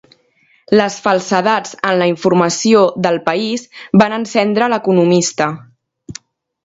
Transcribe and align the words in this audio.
Les 0.79 0.95
falsedats 1.07 1.75
en 1.89 1.99
la 2.03 2.07
informació 2.11 2.81
d'El 3.07 3.21
País 3.29 3.67
van 4.03 4.17
encendre 4.21 4.71
l'economista 4.75 5.51